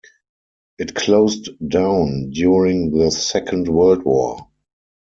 It 0.79 0.95
closed 0.95 1.49
down 1.69 2.31
during 2.31 2.89
the 2.89 3.11
Second 3.11 3.67
World 3.67 4.01
War. 4.03 4.47